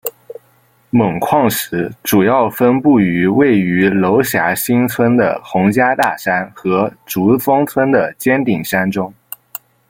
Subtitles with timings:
[0.91, 9.13] 锰矿石主要分布于位于娄霞新村的洪家大山和竹峰村的尖顶山中。